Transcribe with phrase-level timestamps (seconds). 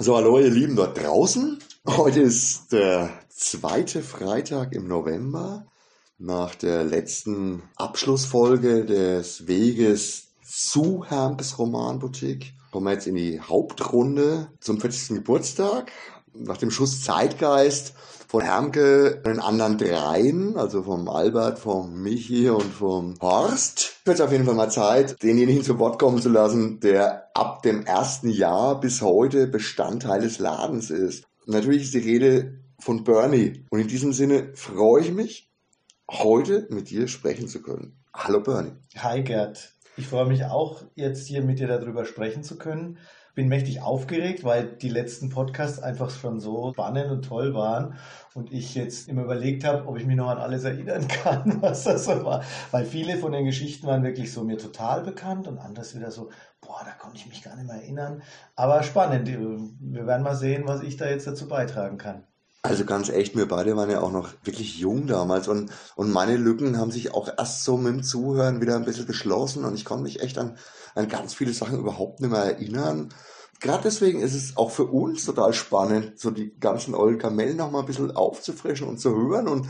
[0.00, 1.58] So, hallo ihr Lieben dort draußen.
[1.84, 5.66] Heute ist der zweite Freitag im November.
[6.18, 14.52] Nach der letzten Abschlussfolge des Weges zu Hermes Romanboutique kommen wir jetzt in die Hauptrunde
[14.60, 15.16] zum 40.
[15.16, 15.90] Geburtstag.
[16.32, 17.94] Nach dem Schuss Zeitgeist
[18.28, 24.30] von Hermke, den anderen dreien, also vom Albert, vom Michi und vom Horst, wird auf
[24.30, 28.78] jeden Fall mal Zeit, denjenigen zu Wort kommen zu lassen, der ab dem ersten Jahr
[28.80, 31.24] bis heute Bestandteil des Ladens ist.
[31.46, 33.64] Natürlich ist die Rede von Bernie.
[33.70, 35.50] Und in diesem Sinne freue ich mich,
[36.10, 38.04] heute mit dir sprechen zu können.
[38.12, 38.72] Hallo Bernie.
[38.98, 39.72] Hi Gerd.
[39.96, 42.98] Ich freue mich auch, jetzt hier mit dir darüber sprechen zu können
[43.38, 47.94] bin mächtig aufgeregt, weil die letzten Podcasts einfach schon so spannend und toll waren
[48.34, 51.84] und ich jetzt immer überlegt habe, ob ich mich noch an alles erinnern kann, was
[51.84, 52.42] das so war.
[52.72, 56.30] Weil viele von den Geschichten waren wirklich so mir total bekannt und anderes wieder so,
[56.60, 58.22] boah, da konnte ich mich gar nicht mehr erinnern.
[58.56, 59.28] Aber spannend.
[59.28, 62.24] Wir werden mal sehen, was ich da jetzt dazu beitragen kann.
[62.62, 66.36] Also ganz echt, wir beide waren ja auch noch wirklich jung damals und, und meine
[66.36, 69.84] Lücken haben sich auch erst so mit dem Zuhören wieder ein bisschen geschlossen und ich
[69.84, 70.58] konnte mich echt an,
[70.96, 73.10] an ganz viele Sachen überhaupt nicht mehr erinnern.
[73.60, 77.70] Gerade deswegen ist es auch für uns total spannend, so die ganzen ollen Kamellen noch
[77.70, 79.68] mal ein bisschen aufzufrischen und zu hören und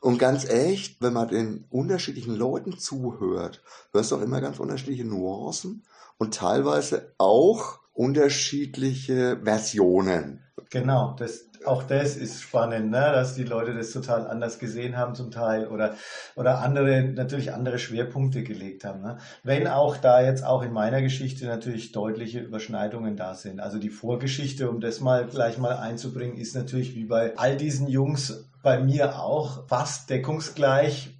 [0.00, 5.06] und ganz echt, wenn man den unterschiedlichen Leuten zuhört, hörst du auch immer ganz unterschiedliche
[5.06, 5.86] Nuancen
[6.18, 10.44] und teilweise auch unterschiedliche Versionen.
[10.68, 13.00] Genau, das, auch das ist spannend, ne?
[13.12, 15.94] dass die Leute das total anders gesehen haben zum Teil oder,
[16.36, 19.02] oder andere, natürlich andere Schwerpunkte gelegt haben.
[19.02, 19.18] Ne?
[19.42, 23.60] Wenn auch da jetzt auch in meiner Geschichte natürlich deutliche Überschneidungen da sind.
[23.60, 27.88] Also die Vorgeschichte, um das mal gleich mal einzubringen, ist natürlich wie bei all diesen
[27.88, 31.10] Jungs bei mir auch fast deckungsgleich.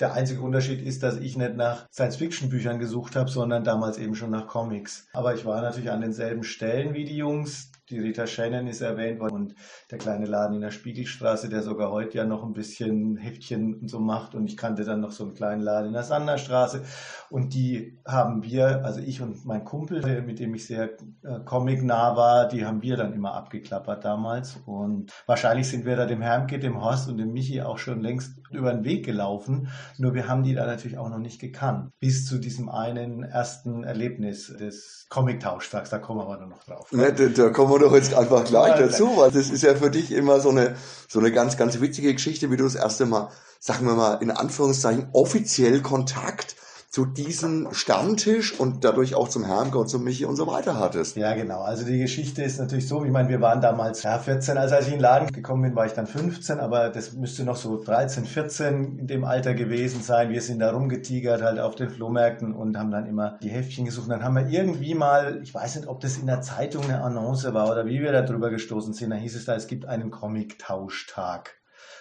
[0.00, 4.30] Der einzige Unterschied ist, dass ich nicht nach Science-Fiction-Büchern gesucht habe, sondern damals eben schon
[4.30, 5.08] nach Comics.
[5.12, 9.20] Aber ich war natürlich an denselben Stellen wie die Jungs die Rita Shannon ist erwähnt
[9.20, 9.54] worden und
[9.90, 13.98] der kleine Laden in der Spiegelstraße, der sogar heute ja noch ein bisschen Heftchen so
[13.98, 14.34] macht.
[14.34, 16.82] Und ich kannte dann noch so einen kleinen Laden in der Sanderstraße.
[17.30, 20.90] Und die haben wir, also ich und mein Kumpel, mit dem ich sehr
[21.22, 24.58] äh, comic-nah war, die haben wir dann immer abgeklappert damals.
[24.66, 28.38] Und wahrscheinlich sind wir da dem Hermke, dem Horst und dem Michi auch schon längst
[28.50, 29.68] über den Weg gelaufen.
[29.98, 31.90] Nur wir haben die da natürlich auch noch nicht gekannt.
[32.00, 35.90] Bis zu diesem einen ersten Erlebnis des Comic-Tauschtags.
[35.90, 36.92] Da kommen wir aber noch drauf.
[36.92, 39.74] Ne, da, da kommen wir wir doch jetzt einfach gleich dazu, weil das ist ja
[39.74, 40.76] für dich immer so eine,
[41.08, 43.30] so eine ganz, ganz witzige Geschichte, wie du das erste Mal,
[43.60, 46.56] sagen wir mal, in Anführungszeichen offiziell Kontakt
[46.90, 51.16] zu diesem Stammtisch und dadurch auch zum Herrn und zum Michi und so weiter hattest.
[51.16, 51.60] Ja, genau.
[51.60, 54.86] Also die Geschichte ist natürlich so, ich meine, wir waren damals ja, 14, also als
[54.86, 57.82] ich in den Laden gekommen bin, war ich dann 15, aber das müsste noch so
[57.82, 60.30] 13, 14 in dem Alter gewesen sein.
[60.30, 64.06] Wir sind da rumgetigert halt auf den Flohmärkten und haben dann immer die Heftchen gesucht.
[64.06, 67.02] Und dann haben wir irgendwie mal, ich weiß nicht, ob das in der Zeitung eine
[67.02, 69.84] Annonce war oder wie wir da drüber gestoßen sind, da hieß es da, es gibt
[69.84, 71.54] einen Comic-Tauschtag.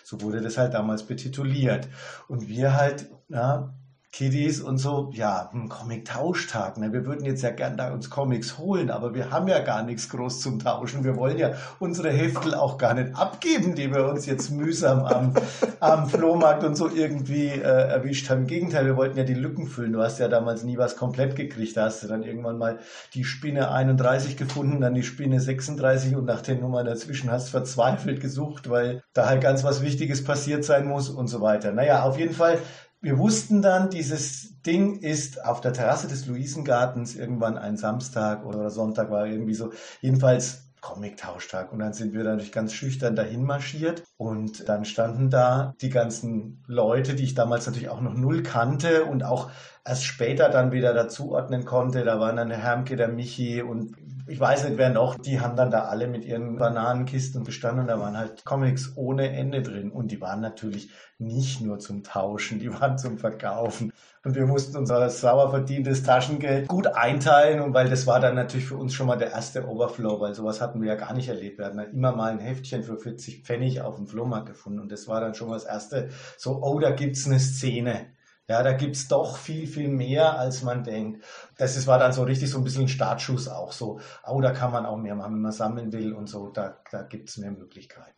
[0.05, 1.89] So wurde das halt damals betituliert.
[2.29, 3.73] Und wir halt, ja,
[4.13, 6.77] Kiddies und so, ja, ein Comic-Tauschtag.
[6.77, 6.93] Ne?
[6.93, 10.09] Wir würden jetzt ja gern da uns Comics holen, aber wir haben ja gar nichts
[10.09, 11.03] groß zum Tauschen.
[11.03, 15.33] Wir wollen ja unsere Heftel auch gar nicht abgeben, die wir uns jetzt mühsam am,
[15.81, 18.41] am Flohmarkt und so irgendwie äh, erwischt haben.
[18.41, 19.93] Im Gegenteil, wir wollten ja die Lücken füllen.
[19.93, 21.75] Du hast ja damals nie was komplett gekriegt.
[21.75, 22.79] Da hast du dann irgendwann mal
[23.13, 28.21] die Spinne 31 gefunden, dann die Spinne 36 und nach den Nummern dazwischen hast verzweifelt
[28.21, 31.71] gesucht, weil da halt ganz was Wichtiges passiert sein muss und so weiter.
[31.73, 32.57] Naja, auf jeden Fall
[33.01, 38.69] wir wussten dann, dieses Ding ist auf der Terrasse des Luisengartens irgendwann ein Samstag oder
[38.69, 39.71] Sonntag war irgendwie so.
[40.01, 41.71] Jedenfalls Comic-Tauschtag.
[41.71, 44.03] Und dann sind wir natürlich ganz schüchtern dahin marschiert.
[44.17, 49.05] Und dann standen da die ganzen Leute, die ich damals natürlich auch noch null kannte
[49.05, 49.49] und auch
[49.85, 52.03] erst später dann wieder dazuordnen konnte.
[52.03, 53.95] Da waren dann der Hermke, der Michi und
[54.27, 55.15] ich weiß nicht wer noch.
[55.15, 59.29] Die haben dann da alle mit ihren Bananenkisten bestanden und da waren halt Comics ohne
[59.29, 59.91] Ende drin.
[59.91, 63.91] Und die waren natürlich nicht nur zum Tauschen, die waren zum Verkaufen.
[64.23, 68.67] Und wir mussten unser sauer verdientes Taschengeld gut einteilen und weil das war dann natürlich
[68.67, 71.57] für uns schon mal der erste Overflow, weil sowas hatten wir ja gar nicht erlebt.
[71.57, 74.91] Wir hatten halt immer mal ein Heftchen für 40 Pfennig auf dem Flohmarkt gefunden und
[74.91, 78.16] das war dann schon mal das erste so, oh, da gibt's eine Szene.
[78.49, 81.23] Ja, da gibt's doch viel, viel mehr, als man denkt.
[81.57, 83.99] Das ist, war dann so richtig so ein bisschen ein Startschuss auch so.
[84.25, 86.49] Oh, da kann man auch mehr machen, wenn man sammeln will und so.
[86.49, 88.15] Da, da gibt's mehr Möglichkeiten.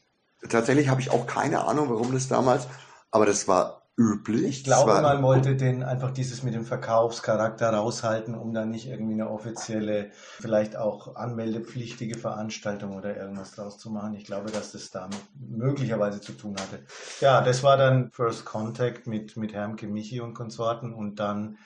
[0.48, 2.68] Tatsächlich habe ich auch keine Ahnung, warum das damals,
[3.12, 4.46] aber das war üblich.
[4.46, 9.14] Ich glaube, man wollte den einfach dieses mit dem Verkaufscharakter raushalten, um dann nicht irgendwie
[9.14, 14.14] eine offizielle, vielleicht auch anmeldepflichtige Veranstaltung oder irgendwas draus zu machen.
[14.14, 16.86] Ich glaube, dass das damit möglicherweise zu tun hatte.
[17.20, 21.58] Ja, das war dann First Contact mit, mit Hermke, Michi und Konsorten und dann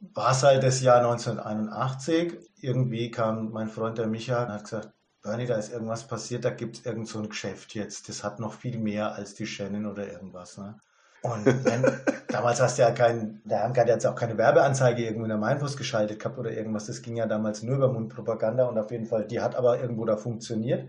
[0.00, 2.38] war es halt das Jahr 1981.
[2.56, 6.50] Irgendwie kam mein Freund der Micha und hat gesagt, Bernie, da ist irgendwas passiert, da
[6.50, 9.84] gibt es irgend so ein Geschäft jetzt, das hat noch viel mehr als die Shannon
[9.84, 10.56] oder irgendwas.
[10.56, 10.80] Ne?
[11.22, 11.84] Und wenn,
[12.28, 15.38] damals hast du ja kein, der Hank hat jetzt auch keine Werbeanzeige irgendwo in der
[15.38, 16.86] Mainpost geschaltet gehabt oder irgendwas.
[16.86, 20.04] Das ging ja damals nur über Mundpropaganda und auf jeden Fall, die hat aber irgendwo
[20.04, 20.88] da funktioniert.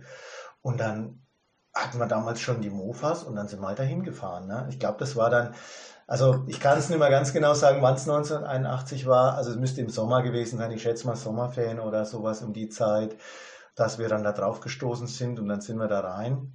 [0.62, 1.22] Und dann
[1.74, 4.48] hatten wir damals schon die Mofas und dann sind wir halt dahin gefahren.
[4.48, 4.68] Ne?
[4.70, 5.54] Ich glaube, das war dann,
[6.08, 9.36] also ich kann es nicht mehr ganz genau sagen, wann es 1981 war.
[9.36, 10.72] Also es müsste im Sommer gewesen sein.
[10.72, 13.16] Ich schätze mal Sommerferien oder sowas um die Zeit,
[13.76, 16.54] dass wir dann da drauf gestoßen sind und dann sind wir da rein.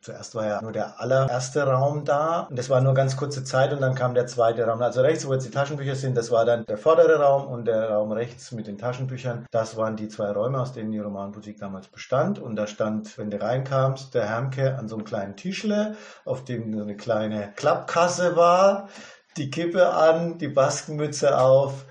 [0.00, 3.72] Zuerst war ja nur der allererste Raum da und das war nur ganz kurze Zeit
[3.72, 4.80] und dann kam der zweite Raum.
[4.80, 7.90] Also rechts, wo jetzt die Taschenbücher sind, das war dann der vordere Raum und der
[7.90, 9.46] Raum rechts mit den Taschenbüchern.
[9.50, 12.38] Das waren die zwei Räume, aus denen die Romanboutique damals bestand.
[12.38, 16.72] Und da stand, wenn du reinkamst, der Hermke an so einem kleinen Tischle, auf dem
[16.72, 18.88] so eine kleine Klappkasse war,
[19.36, 21.86] die Kippe an, die Baskenmütze auf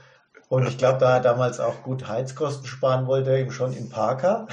[0.49, 4.47] und ich glaube, da er damals auch gut Heizkosten sparen wollte, eben schon in Parker.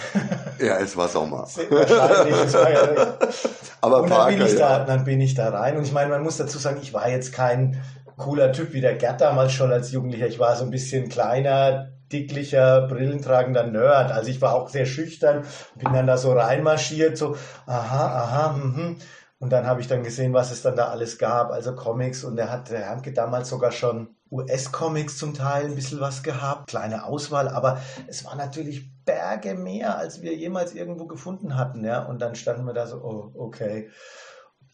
[0.59, 1.47] Ja, es war Sommer.
[1.71, 2.35] Wahrscheinlich.
[2.47, 3.19] Es war ja,
[3.81, 4.79] Aber und dann, bin ich ja.
[4.79, 5.77] da, dann bin ich da rein.
[5.77, 7.81] Und ich meine, man muss dazu sagen, ich war jetzt kein
[8.17, 10.27] cooler Typ wie der Gerd damals schon als Jugendlicher.
[10.27, 14.13] Ich war so ein bisschen kleiner, dicklicher, brillentragender Nerd.
[14.13, 15.45] Also ich war auch sehr schüchtern,
[15.77, 17.37] bin dann da so reinmarschiert, so,
[17.67, 18.97] aha, aha, mhm.
[19.45, 22.25] Und dann habe ich dann gesehen, was es dann da alles gab, also Comics.
[22.25, 26.71] Und er hat, der Hermke damals sogar schon US-Comics zum Teil ein bisschen was gehabt,
[26.71, 31.85] kleine Auswahl, aber es war natürlich Berge mehr, als wir jemals irgendwo gefunden hatten.
[31.85, 32.07] Ja?
[32.07, 33.91] Und dann standen wir da so, oh, okay.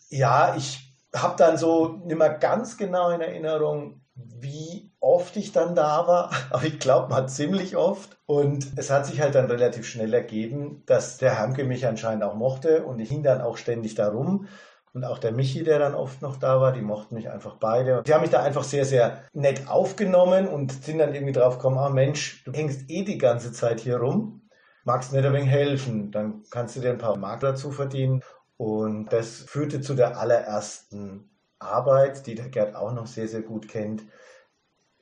[0.09, 5.75] Ja, ich habe dann so nicht mehr ganz genau in Erinnerung, wie oft ich dann
[5.75, 8.19] da war, aber ich glaube mal ziemlich oft.
[8.26, 12.35] Und es hat sich halt dann relativ schnell ergeben, dass der Hamke mich anscheinend auch
[12.35, 14.47] mochte und ich hing dann auch ständig darum.
[14.93, 18.02] Und auch der Michi, der dann oft noch da war, die mochten mich einfach beide.
[18.02, 21.79] Die haben mich da einfach sehr, sehr nett aufgenommen und sind dann irgendwie drauf gekommen,
[21.79, 24.49] ah Mensch, du hängst eh die ganze Zeit hier rum,
[24.85, 28.23] magst nicht ein wenig helfen, dann kannst du dir ein paar Mark dazu verdienen.
[28.56, 31.31] Und das führte zu der allerersten
[31.61, 34.02] Arbeit, die der Gerd auch noch sehr, sehr gut kennt,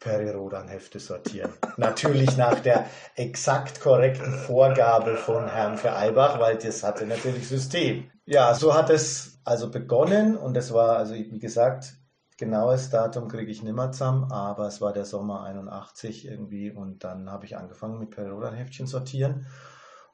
[0.01, 1.53] Perirodan-Hefte sortieren.
[1.77, 8.11] natürlich nach der exakt korrekten Vorgabe von Herrn Vereibach, weil das hatte natürlich System.
[8.27, 11.95] Ja, so hat es also begonnen und es war, also wie gesagt,
[12.37, 17.31] genaues Datum kriege ich nimmer zusammen, aber es war der Sommer 81 irgendwie und dann
[17.31, 19.47] habe ich angefangen mit Perirodan-Heftchen sortieren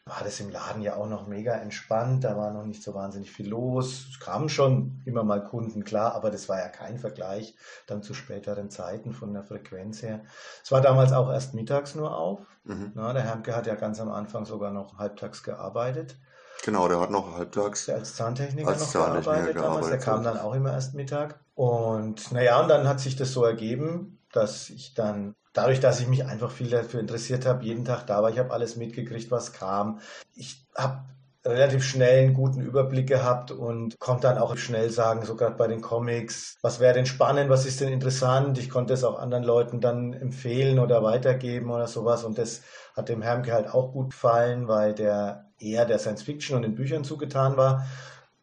[0.06, 2.25] war das im Laden ja auch noch mega entspannt.
[2.25, 4.09] Da war noch nicht so wahnsinnig viel los.
[4.11, 7.56] Es kamen schon immer mal Kunden, klar, aber das war ja kein Vergleich
[7.87, 10.21] dann zu späteren Zeiten von der Frequenz her.
[10.62, 12.41] Es war damals auch erst mittags nur auf.
[12.65, 12.93] Mhm.
[12.95, 16.19] Na, der Hermke hat ja ganz am Anfang sogar noch halbtags gearbeitet.
[16.62, 17.87] Genau, der hat noch halbtags.
[17.87, 19.89] Der als Zahntechniker Als noch Zahntechniker gearbeitet damals.
[19.89, 21.41] Der kam dann auch immer erst Mittag.
[21.55, 26.09] Und naja, und dann hat sich das so ergeben, dass ich dann dadurch, dass ich
[26.09, 29.53] mich einfach viel dafür interessiert habe, jeden Tag da war, ich habe alles mitgekriegt, was
[29.55, 30.01] kam.
[30.35, 31.05] Ich habe
[31.47, 35.69] relativ schnell einen guten Überblick gehabt und konnte dann auch schnell sagen, so gerade bei
[35.69, 38.59] den Comics, was wäre denn spannend, was ist denn interessant.
[38.59, 42.62] Ich konnte es auch anderen Leuten dann empfehlen oder weitergeben oder sowas und das
[42.97, 46.75] hat dem Hermke halt auch gut gefallen, weil der eher der Science Fiction und den
[46.75, 47.87] Büchern zugetan war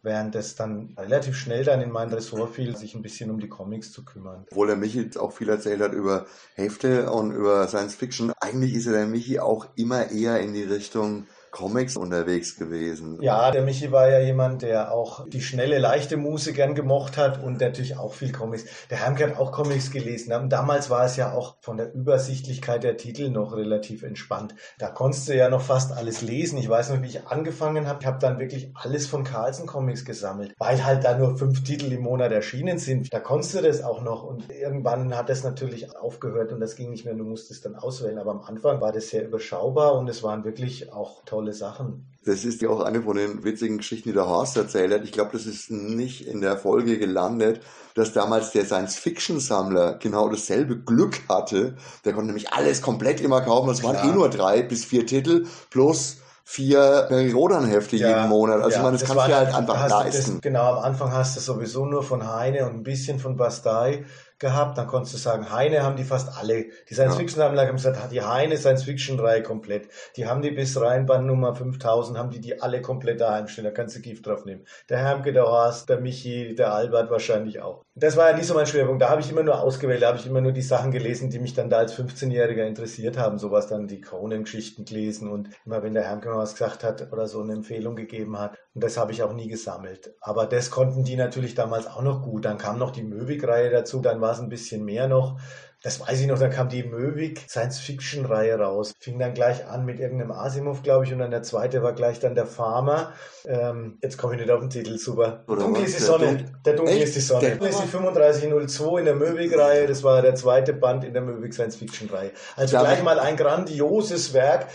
[0.03, 3.49] während es dann relativ schnell dann in mein Ressort fiel, sich ein bisschen um die
[3.49, 4.45] Comics zu kümmern.
[4.51, 6.25] Obwohl der Michi auch viel erzählt hat über
[6.55, 10.63] Hefte und über Science Fiction, eigentlich ist ja der Michi auch immer eher in die
[10.63, 13.21] Richtung Comics unterwegs gewesen.
[13.21, 17.43] Ja, der Michi war ja jemand, der auch die schnelle, leichte Musik gern gemocht hat
[17.43, 18.63] und natürlich auch viel Comics.
[18.89, 20.31] Der Heimke hat auch Comics gelesen.
[20.33, 24.55] Und damals war es ja auch von der Übersichtlichkeit der Titel noch relativ entspannt.
[24.79, 26.57] Da konntest du ja noch fast alles lesen.
[26.57, 27.99] Ich weiß noch, wie ich angefangen habe.
[27.99, 31.91] Ich habe dann wirklich alles von Carlsen Comics gesammelt, weil halt da nur fünf Titel
[31.91, 33.13] im Monat erschienen sind.
[33.13, 34.23] Da konntest du das auch noch.
[34.23, 37.13] Und irgendwann hat das natürlich aufgehört und das ging nicht mehr.
[37.13, 38.19] Du musstest dann auswählen.
[38.19, 42.07] Aber am Anfang war das sehr überschaubar und es waren wirklich auch tolle Sachen.
[42.23, 45.03] Das ist ja auch eine von den witzigen Geschichten, die der Horst erzählt hat.
[45.03, 47.61] Ich glaube, das ist nicht in der Folge gelandet,
[47.95, 51.75] dass damals der Science-Fiction-Sammler genau dasselbe Glück hatte.
[52.05, 53.69] Der konnte nämlich alles komplett immer kaufen.
[53.71, 54.09] Es waren Klar.
[54.09, 58.61] eh nur drei bis vier Titel plus vier Periodenhefte jeden Monat.
[58.61, 60.33] Also ja, ich meine, das, kannst war du dir halt einfach leisten.
[60.33, 64.05] Das, genau, am Anfang hast du sowieso nur von Heine und ein bisschen von Bastei
[64.41, 64.77] gehabt.
[64.77, 66.65] Dann konntest du sagen, Heine haben die fast alle.
[66.89, 69.87] Die Science-Fiction-Sammler haben gesagt, die Heine Science-Fiction-Reihe komplett.
[70.17, 73.63] Die haben die bis Rheinband Nummer 5000, haben die die alle komplett daheim stehen.
[73.63, 74.65] Da kannst du Gift drauf nehmen.
[74.89, 77.85] Der Hermke, der Horst, der Michi, der Albert wahrscheinlich auch.
[77.93, 79.01] Das war ja nicht so mein Schwerpunkt.
[79.01, 81.39] Da habe ich immer nur ausgewählt, da habe ich immer nur die Sachen gelesen, die
[81.39, 83.37] mich dann da als 15-Jähriger interessiert haben.
[83.37, 87.27] Sowas dann die Conan-Geschichten gelesen und immer wenn der Hermke mal was gesagt hat oder
[87.27, 88.57] so eine Empfehlung gegeben hat.
[88.73, 90.15] Und das habe ich auch nie gesammelt.
[90.21, 92.45] Aber das konnten die natürlich damals auch noch gut.
[92.45, 95.37] Dann kam noch die Möwig-Reihe dazu, dann war es ein bisschen mehr noch.
[95.83, 98.93] Das weiß ich noch, da kam die Möwig Science-Fiction-Reihe raus.
[98.99, 102.19] Fing dann gleich an mit irgendeinem Asimov, glaube ich, und dann der zweite war gleich
[102.19, 103.13] dann der Farmer.
[103.47, 105.43] Ähm, jetzt komme ich nicht auf den Titel, super.
[105.47, 106.25] Oder Dunkel ist die Sonne.
[106.25, 107.03] Der, Dun der Dunkel Echt?
[107.05, 107.57] ist die Sonne.
[107.57, 109.87] Der ist die 3502 in der Möwig-Reihe.
[109.87, 112.29] Das war der zweite Band in der Möwig Science-Fiction-Reihe.
[112.55, 114.67] Also da gleich mal ein grandioses Werk.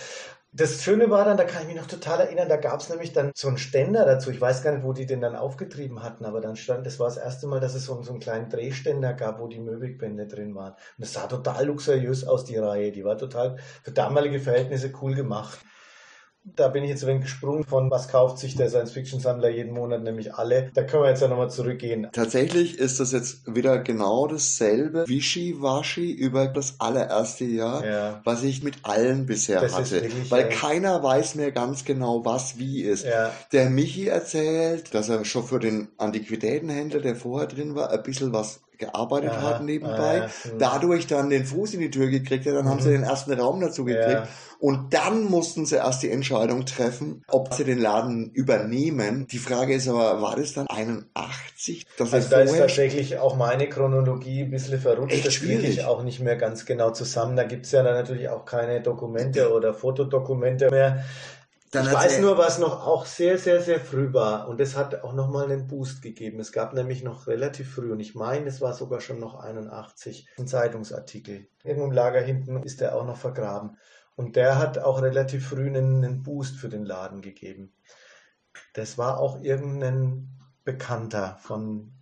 [0.52, 3.12] Das Schöne war dann, da kann ich mich noch total erinnern, da gab es nämlich
[3.12, 4.30] dann so einen Ständer dazu.
[4.30, 7.06] Ich weiß gar nicht, wo die den dann aufgetrieben hatten, aber dann stand, das war
[7.08, 10.54] das erste Mal, dass es so, so einen kleinen Drehständer gab, wo die Möbigbände drin
[10.54, 10.72] waren.
[10.72, 12.90] Und das sah total luxuriös aus, die Reihe.
[12.90, 15.58] Die war total für damalige Verhältnisse cool gemacht.
[16.54, 20.02] Da bin ich jetzt ein wenig gesprungen von, was kauft sich der Science-Fiction-Sammler jeden Monat,
[20.02, 20.70] nämlich alle.
[20.74, 22.06] Da können wir jetzt ja nochmal zurückgehen.
[22.12, 28.20] Tatsächlich ist das jetzt wieder genau dasselbe Wischi-Waschi über das allererste Jahr, ja.
[28.24, 30.02] was ich mit allen bisher das hatte.
[30.02, 30.48] Wirklich, Weil ja.
[30.48, 33.04] keiner weiß mehr ganz genau, was wie ist.
[33.04, 33.32] Ja.
[33.52, 38.32] Der Michi erzählt, dass er schon für den Antiquitätenhändler, der vorher drin war, ein bisschen
[38.32, 42.54] was gearbeitet ja, hat nebenbei, ja, dadurch dann den Fuß in die Tür gekriegt hat,
[42.54, 42.70] dann mhm.
[42.70, 42.94] haben sie mhm.
[42.94, 44.28] den ersten Raum dazu gekriegt ja.
[44.58, 49.26] und dann mussten sie erst die Entscheidung treffen, ob sie den Laden übernehmen.
[49.26, 51.86] Die Frage ist aber, war das dann 81?
[51.98, 56.20] also da ist tatsächlich auch meine Chronologie ein bisschen verrutscht, das kriege ich auch nicht
[56.20, 57.36] mehr ganz genau zusammen.
[57.36, 61.04] Da gibt es ja dann natürlich auch keine Dokumente oder Fotodokumente mehr.
[61.72, 64.48] Dann ich weiß nur, was noch auch sehr, sehr, sehr früh war.
[64.48, 66.38] Und es hat auch nochmal einen Boost gegeben.
[66.38, 70.28] Es gab nämlich noch relativ früh, und ich meine, es war sogar schon noch 81,
[70.38, 71.48] ein Zeitungsartikel.
[71.64, 73.78] Irgendwo im Lager hinten ist der auch noch vergraben.
[74.14, 77.74] Und der hat auch relativ früh einen, einen Boost für den Laden gegeben.
[78.72, 80.28] Das war auch irgendein
[80.64, 81.92] Bekannter von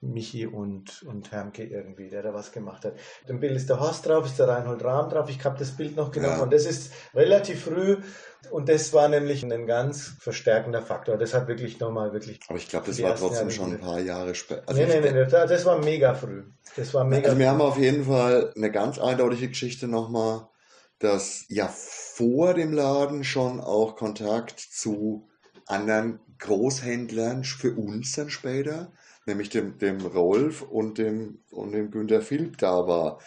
[0.00, 2.94] Michi und, und Hermke irgendwie, der da was gemacht hat.
[3.28, 5.28] Dem Bild ist der Horst drauf, ist der Reinhold Rahm drauf.
[5.30, 6.42] Ich habe das Bild noch genommen ja.
[6.42, 7.96] und das ist relativ früh
[8.50, 11.16] und das war nämlich ein ganz verstärkender Faktor.
[11.16, 12.40] Das hat wirklich nochmal wirklich.
[12.48, 14.62] Aber ich glaube, das war trotzdem Jahre schon ein paar Jahre später.
[14.66, 16.44] Also nee, nee, nee, das war mega früh.
[16.76, 20.48] Das war mega Also wir haben auf jeden Fall eine ganz eindeutige Geschichte nochmal,
[20.98, 25.28] dass ja vor dem Laden schon auch Kontakt zu
[25.66, 28.92] anderen Großhändlern für uns dann später
[29.26, 33.18] nämlich dem, dem Rolf und dem, und dem Günter Philipp da war.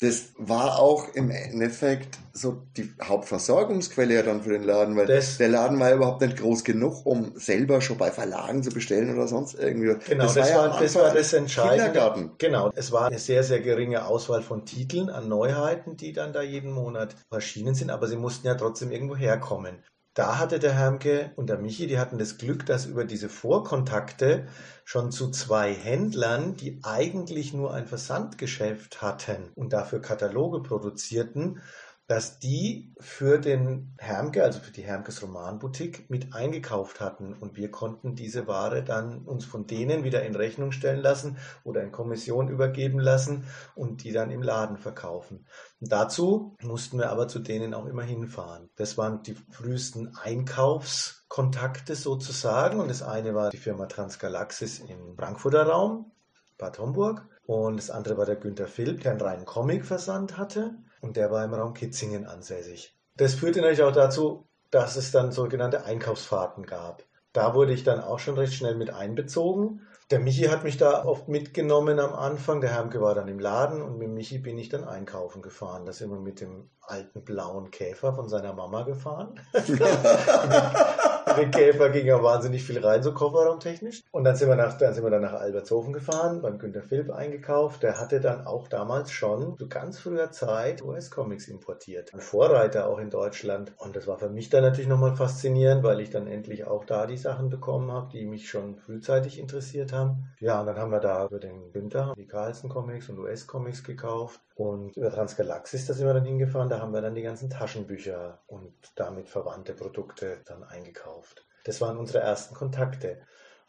[0.00, 5.38] Das war auch im Endeffekt so die Hauptversorgungsquelle ja dann für den Laden, weil das,
[5.38, 9.12] der Laden war ja überhaupt nicht groß genug, um selber schon bei Verlagen zu bestellen
[9.12, 9.96] oder sonst irgendwie.
[10.08, 11.84] Genau, das, das war, ja das, war das Entscheidende.
[11.84, 12.30] Kindergarten.
[12.38, 16.42] Genau, es war eine sehr, sehr geringe Auswahl von Titeln an Neuheiten, die dann da
[16.42, 19.82] jeden Monat erschienen sind, aber sie mussten ja trotzdem irgendwo herkommen.
[20.18, 24.48] Da hatte der Hermke und der Michi, die hatten das Glück, dass über diese Vorkontakte
[24.84, 31.62] schon zu zwei Händlern, die eigentlich nur ein Versandgeschäft hatten und dafür Kataloge produzierten,
[32.08, 37.34] dass die für den Hermke, also für die Hermkes Romanboutique, mit eingekauft hatten.
[37.34, 41.82] Und wir konnten diese Ware dann uns von denen wieder in Rechnung stellen lassen oder
[41.82, 45.44] in Kommission übergeben lassen und die dann im Laden verkaufen.
[45.82, 48.70] Und dazu mussten wir aber zu denen auch immer hinfahren.
[48.76, 52.80] Das waren die frühesten Einkaufskontakte sozusagen.
[52.80, 56.10] Und das eine war die Firma Transgalaxis im Frankfurter Raum,
[56.56, 57.28] Bad Homburg.
[57.44, 61.44] Und das andere war der Günther Philipp, der einen reinen Comic-Versand hatte und der war
[61.44, 62.94] im Raum Kitzingen ansässig.
[63.16, 67.04] Das führte natürlich auch dazu, dass es dann sogenannte Einkaufsfahrten gab.
[67.32, 69.82] Da wurde ich dann auch schon recht schnell mit einbezogen.
[70.10, 72.60] Der Michi hat mich da oft mitgenommen am Anfang.
[72.60, 75.84] Der Hermke war dann im Laden und mit Michi bin ich dann einkaufen gefahren.
[75.84, 79.38] Da sind wir mit dem alten blauen Käfer von seiner Mama gefahren.
[81.38, 84.02] den Käfer ging ja wahnsinnig viel rein, so kofferraumtechnisch.
[84.10, 87.10] Und dann sind wir nach, dann sind wir dann nach Albertshofen gefahren, beim Günter Philipp
[87.10, 87.82] eingekauft.
[87.82, 92.12] Der hatte dann auch damals schon zu ganz früher Zeit US-Comics importiert.
[92.14, 93.72] Ein Vorreiter auch in Deutschland.
[93.78, 97.06] Und das war für mich dann natürlich nochmal faszinierend, weil ich dann endlich auch da
[97.06, 100.28] die Sachen bekommen habe, die mich schon frühzeitig interessiert haben.
[100.40, 104.40] Ja, und dann haben wir da über den Günther die Carlson Comics und US-Comics gekauft.
[104.58, 108.40] Und über Transgalaxis, da sind wir dann hingefahren, da haben wir dann die ganzen Taschenbücher
[108.48, 111.27] und damit verwandte Produkte dann eingekauft.
[111.64, 113.18] Das waren unsere ersten Kontakte.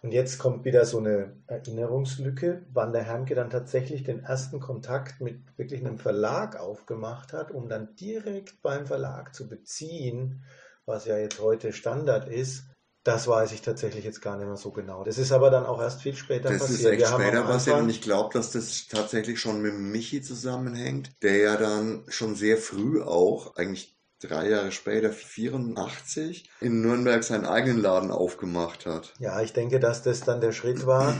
[0.01, 5.19] Und jetzt kommt wieder so eine Erinnerungslücke, wann der Hermke dann tatsächlich den ersten Kontakt
[5.19, 10.45] mit wirklich einem Verlag aufgemacht hat, um dann direkt beim Verlag zu beziehen,
[10.85, 12.63] was ja jetzt heute Standard ist,
[13.03, 15.03] das weiß ich tatsächlich jetzt gar nicht mehr so genau.
[15.03, 16.79] Das ist aber dann auch erst viel später das passiert.
[16.79, 21.11] Das ist echt später passiert und ich glaube, dass das tatsächlich schon mit Michi zusammenhängt,
[21.21, 27.45] der ja dann schon sehr früh auch, eigentlich drei Jahre später, 84, in Nürnberg seinen
[27.45, 29.13] eigenen Laden aufgemacht hat.
[29.19, 31.15] Ja, ich denke, dass das dann der Schritt war,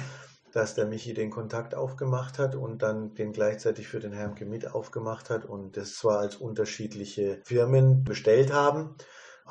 [0.51, 4.73] dass der Michi den Kontakt aufgemacht hat und dann den gleichzeitig für den Herrn mit
[4.73, 8.95] aufgemacht hat und das zwar als unterschiedliche Firmen bestellt haben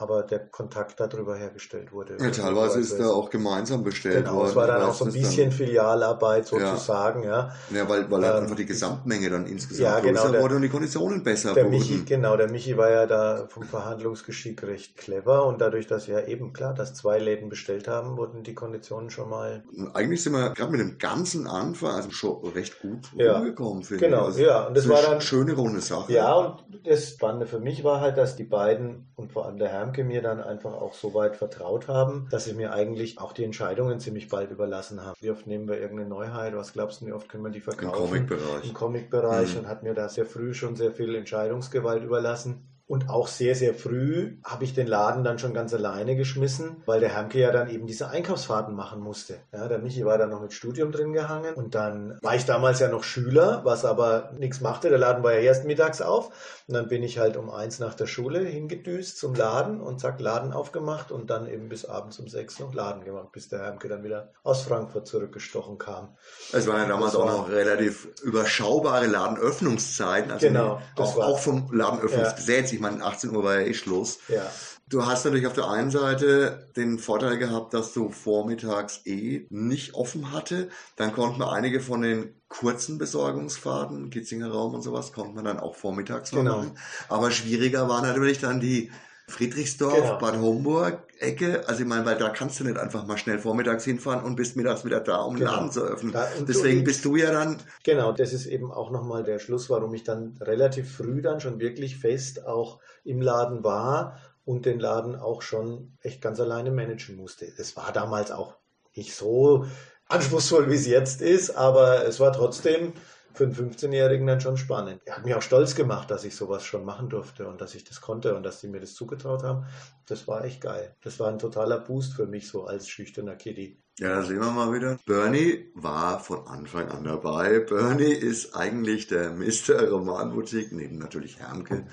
[0.00, 2.16] aber der Kontakt darüber hergestellt wurde.
[2.20, 4.48] Ja, teilweise ist da auch gemeinsam bestellt genau, worden.
[4.48, 7.52] Es war dann auch so ein bisschen Filialarbeit sozusagen, ja.
[7.70, 10.56] Ja, ja weil, weil ähm, einfach die Gesamtmenge dann insgesamt ja, genau, größer der, wurde
[10.56, 11.76] und die Konditionen besser der wurden.
[11.76, 16.20] Michi, genau, der Michi war ja da vom Verhandlungsgeschick recht clever und dadurch, dass ja
[16.20, 19.64] eben klar, dass zwei Läden bestellt haben, wurden die Konditionen schon mal.
[19.94, 23.38] Eigentlich sind wir gerade mit dem ganzen Anfang also schon recht gut Ja.
[23.38, 24.26] rumgekommen, finde Genau, ich.
[24.26, 26.12] Also, ja, und das war dann- schöne runde Sache.
[26.12, 29.72] Ja, und das Spannende für mich war halt, dass die beiden und vor allem der
[29.88, 33.44] Hermke mir dann einfach auch so weit vertraut haben, dass sie mir eigentlich auch die
[33.44, 35.14] Entscheidungen ziemlich bald überlassen haben.
[35.20, 36.54] Wie oft nehmen wir irgendeine Neuheit?
[36.54, 37.96] Was glaubst du, wie oft können wir die Im verkaufen?
[37.96, 38.68] Comic-Bereich.
[38.68, 39.60] Im Comic-Bereich Mhm.
[39.60, 42.66] und hat mir da sehr früh schon sehr viel Entscheidungsgewalt überlassen.
[42.86, 47.00] Und auch sehr, sehr früh habe ich den Laden dann schon ganz alleine geschmissen, weil
[47.00, 49.36] der Hermke ja dann eben diese Einkaufsfahrten machen musste.
[49.52, 52.80] Ja, der Michi war dann noch mit Studium drin gehangen und dann war ich damals
[52.80, 54.88] ja noch Schüler, was aber nichts machte.
[54.88, 56.30] Der Laden war ja erst mittags auf
[56.68, 60.20] und dann bin ich halt um eins nach der Schule hingedüst zum Laden und zack,
[60.20, 63.88] Laden aufgemacht und dann eben bis abends um sechs noch Laden gemacht, bis der Hermke
[63.88, 66.14] dann wieder aus Frankfurt zurückgestochen kam.
[66.52, 70.30] Es waren ja damals Das auch war- noch relativ überschaubare Ladenöffnungszeiten.
[70.30, 72.72] Also Genau, das auch, war- auch vom Ladenöffnungsgesetz.
[72.72, 74.18] Ich meine, 18 Uhr war ja eh Schluss.
[74.28, 74.42] Ja,
[74.88, 79.94] Du hast natürlich auf der einen Seite den Vorteil gehabt, dass du vormittags eh nicht
[79.94, 80.68] offen hatte.
[80.96, 85.58] Dann konnten wir einige von den kurzen Besorgungsfahrten, Kitzinger Raum und sowas, konnten wir dann
[85.60, 86.58] auch vormittags Genau.
[86.58, 86.72] machen.
[87.10, 88.90] Aber schwieriger war natürlich dann die
[89.26, 90.18] Friedrichsdorf, Genau.
[90.18, 91.68] Bad Homburg Ecke.
[91.68, 94.56] Also ich meine, weil da kannst du nicht einfach mal schnell vormittags hinfahren und bist
[94.56, 95.52] mittags wieder da, um den Genau.
[95.52, 96.12] Laden zu öffnen.
[96.12, 99.68] Da- und- Deswegen bist du ja dann Genau, das ist eben auch nochmal der Schluss,
[99.68, 104.18] warum ich dann relativ früh dann schon wirklich fest auch im Laden war
[104.48, 107.44] und den Laden auch schon echt ganz alleine managen musste.
[107.58, 108.56] Es war damals auch
[108.96, 109.66] nicht so
[110.08, 112.94] anspruchsvoll, wie es jetzt ist, aber es war trotzdem
[113.34, 115.02] für einen 15-Jährigen dann schon spannend.
[115.04, 117.84] Er hat mich auch stolz gemacht, dass ich sowas schon machen durfte und dass ich
[117.84, 119.66] das konnte und dass die mir das zugetraut haben.
[120.06, 120.96] Das war echt geil.
[121.02, 123.82] Das war ein totaler Boost für mich so als schüchterner Kitty.
[123.98, 124.98] Ja, da sehen wir mal wieder.
[125.04, 127.58] Bernie war von Anfang an dabei.
[127.60, 129.90] Bernie ist eigentlich der Mr.
[129.90, 131.84] Romanboutique, neben natürlich Hermke.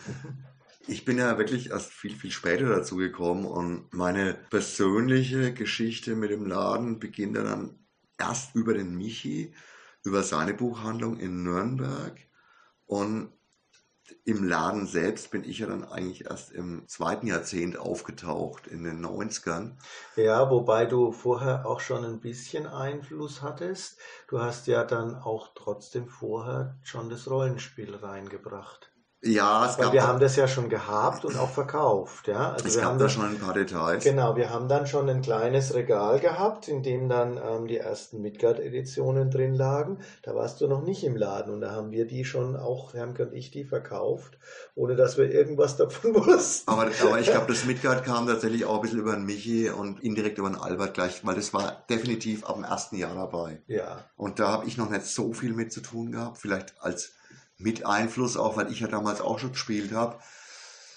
[0.87, 6.29] Ich bin ja wirklich erst viel, viel später dazu gekommen und meine persönliche Geschichte mit
[6.29, 7.79] dem Laden beginnt dann
[8.19, 9.53] erst über den Michi,
[10.03, 12.19] über seine Buchhandlung in Nürnberg
[12.85, 13.31] und
[14.23, 19.03] im Laden selbst bin ich ja dann eigentlich erst im zweiten Jahrzehnt aufgetaucht, in den
[19.03, 19.77] 90ern.
[20.15, 23.97] Ja, wobei du vorher auch schon ein bisschen Einfluss hattest.
[24.27, 28.91] Du hast ja dann auch trotzdem vorher schon das Rollenspiel reingebracht.
[29.25, 32.51] Ja, es Weil gab, wir haben das ja schon gehabt und auch verkauft, ja.
[32.51, 34.03] Also es wir gab haben da schon ein paar Details.
[34.03, 38.21] genau, wir haben dann schon ein kleines Regal gehabt, in dem dann ähm, die ersten
[38.21, 39.97] Midgard-Editionen drin lagen.
[40.21, 43.23] Da warst du noch nicht im Laden und da haben wir die schon auch, Hermke
[43.25, 44.37] und ich, die verkauft,
[44.75, 46.69] ohne dass wir irgendwas davon wussten.
[46.69, 50.03] Aber, aber ich glaube, das Midgard kam tatsächlich auch ein bisschen über den Michi und
[50.03, 53.61] indirekt über den Albert gleich, weil das war definitiv ab dem ersten Jahr dabei.
[53.65, 57.13] Ja, Und da habe ich noch nicht so viel mit zu tun gehabt, vielleicht als
[57.57, 60.17] mit Einfluss auch, weil ich ja damals auch schon gespielt habe.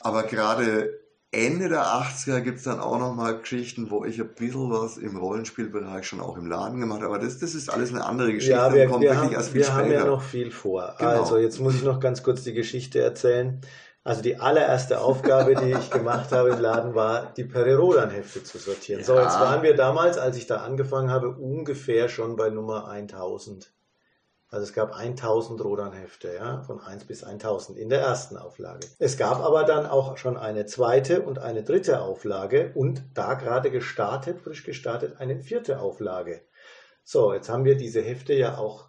[0.01, 0.90] Aber gerade
[1.31, 4.97] Ende der 80er gibt es dann auch noch mal Geschichten, wo ich ein bisschen was
[4.97, 7.14] im Rollenspielbereich schon auch im Laden gemacht habe.
[7.14, 9.75] Aber das, das ist alles eine andere Geschichte Ja, wir, kommt wir, wirklich haben, wir
[9.75, 10.94] haben ja noch viel vor.
[10.99, 11.11] Genau.
[11.11, 13.61] Also jetzt muss ich noch ganz kurz die Geschichte erzählen.
[14.05, 19.05] Also die allererste Aufgabe, die ich gemacht habe im Laden, war, die Perirodan-Hefte zu sortieren.
[19.05, 19.25] So, Ja.
[19.25, 23.71] jetzt waren wir damals, als ich da angefangen habe, ungefähr schon bei Nummer 1000.
[24.50, 28.87] Also es gab 1000 Rodan-Hefte, ja, von 1 bis 1000 in der ersten Auflage.
[28.98, 33.70] Es gab aber dann auch schon eine zweite und eine dritte Auflage und da gerade
[33.70, 36.40] gestartet, frisch gestartet, eine vierte Auflage.
[37.04, 38.88] So, jetzt haben wir diese Hefte ja auch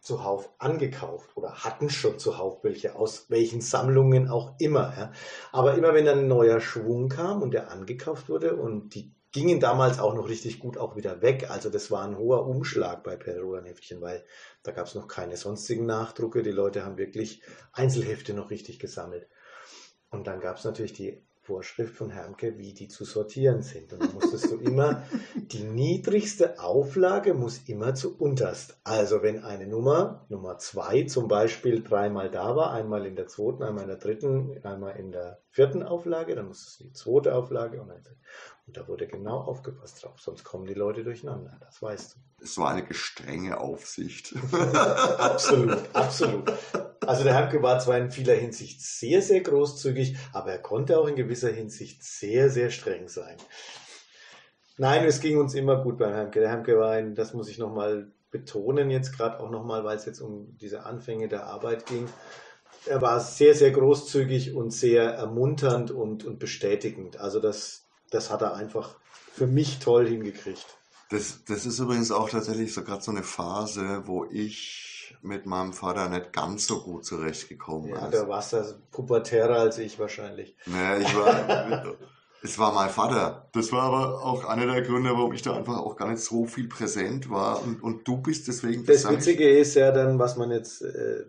[0.00, 4.94] zuhauf angekauft oder hatten schon zuhauf welche, aus welchen Sammlungen auch immer.
[4.96, 5.12] Ja.
[5.52, 9.60] Aber immer wenn dann ein neuer Schwung kam und der angekauft wurde und die gingen
[9.60, 11.50] damals auch noch richtig gut auch wieder weg.
[11.50, 14.24] Also das war ein hoher Umschlag bei Perirodan-Heftchen, weil
[14.62, 16.42] da gab es noch keine sonstigen Nachdrucke.
[16.42, 19.28] Die Leute haben wirklich Einzelhefte noch richtig gesammelt.
[20.10, 23.92] Und dann gab es natürlich die Vorschrift von Hermke, wie die zu sortieren sind.
[23.92, 25.02] Und dann musstest du immer,
[25.34, 28.78] die niedrigste Auflage muss immer zu unterst.
[28.84, 33.62] Also wenn eine Nummer, Nummer zwei zum Beispiel dreimal da war, einmal in der zweiten,
[33.62, 37.80] einmal in der dritten, einmal in der vierten Auflage, dann musstest du die zweite Auflage
[37.80, 37.90] und,
[38.70, 42.44] und da wurde genau aufgepasst drauf, sonst kommen die Leute durcheinander, das weißt du.
[42.44, 44.32] Es war eine strenge Aufsicht.
[45.18, 46.52] absolut, absolut.
[47.04, 51.08] Also der Hermke war zwar in vieler Hinsicht sehr, sehr großzügig, aber er konnte auch
[51.08, 53.38] in gewisser Hinsicht sehr, sehr streng sein.
[54.78, 56.38] Nein, es ging uns immer gut beim Hermke.
[56.38, 60.06] Der Hermke war ein, das muss ich nochmal betonen, jetzt gerade auch nochmal, weil es
[60.06, 62.06] jetzt um diese Anfänge der Arbeit ging.
[62.86, 67.16] er war sehr, sehr großzügig und sehr ermunternd und, und bestätigend.
[67.16, 67.79] Also das,
[68.10, 68.96] das hat er einfach
[69.32, 70.66] für mich toll hingekriegt.
[71.10, 75.72] Das, das ist übrigens auch tatsächlich so gerade so eine Phase, wo ich mit meinem
[75.72, 77.94] Vater nicht ganz so gut zurechtgekommen bin.
[77.94, 80.56] Ja, da warst du pubertärer als ich wahrscheinlich.
[80.66, 81.96] Naja, ich war,
[82.42, 83.48] es war mein Vater.
[83.52, 86.46] Das war aber auch einer der Gründe, warum ich da einfach auch gar nicht so
[86.46, 87.62] viel präsent war.
[87.62, 88.86] Und, und du bist deswegen.
[88.86, 91.24] Das Witzige ist ja dann, was man jetzt äh,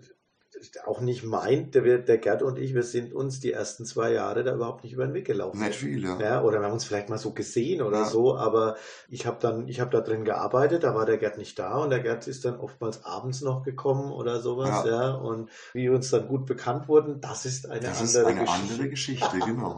[0.86, 4.44] auch nicht meint, der, der Gerd und ich, wir sind uns die ersten zwei Jahre
[4.44, 5.60] da überhaupt nicht über den Weg gelaufen.
[5.60, 6.20] Nicht viel, ja.
[6.20, 8.06] ja oder wir haben uns vielleicht mal so gesehen oder ja.
[8.06, 8.76] so, aber
[9.10, 11.90] ich habe dann, ich habe da drin gearbeitet, da war der Gerd nicht da und
[11.90, 14.92] der Gerd ist dann oftmals abends noch gekommen oder sowas, ja.
[14.92, 18.16] ja und wie wir uns dann gut bekannt wurden, das ist eine das andere ist
[18.18, 18.74] eine Geschichte.
[18.74, 19.78] andere Geschichte, genau.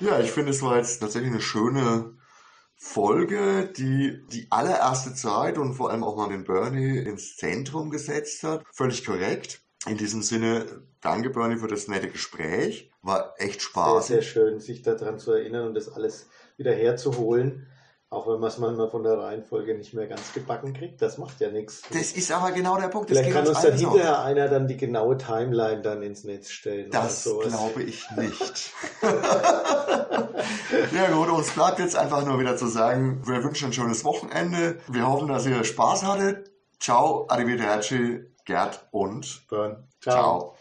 [0.00, 2.14] Ja, ich finde, es war jetzt tatsächlich eine schöne
[2.82, 8.42] Folge, die die allererste Zeit und vor allem auch mal den Bernie ins Zentrum gesetzt
[8.42, 8.64] hat.
[8.72, 9.62] Völlig korrekt.
[9.86, 10.66] In diesem Sinne,
[11.00, 12.90] danke Bernie für das nette Gespräch.
[13.02, 14.08] War echt Spaß.
[14.08, 17.66] Sehr, sehr schön, sich daran zu erinnern und das alles wieder herzuholen.
[18.12, 21.40] Auch wenn man es manchmal von der Reihenfolge nicht mehr ganz gebacken kriegt, das macht
[21.40, 21.82] ja nichts.
[21.92, 23.08] Das ist aber genau der Punkt.
[23.08, 24.24] Das Vielleicht kann uns dann hinterher auf.
[24.24, 26.90] einer dann die genaue Timeline dann ins Netz stellen.
[26.90, 28.72] Das glaube ich nicht.
[30.92, 34.78] ja gut, uns bleibt jetzt einfach nur wieder zu sagen, wir wünschen ein schönes Wochenende.
[34.88, 36.50] Wir hoffen, dass ihr Spaß hattet.
[36.80, 38.24] Ciao, arrivederci.
[38.44, 39.88] Gerd und Burn.
[40.00, 40.14] Ciao.
[40.14, 40.56] Ciao.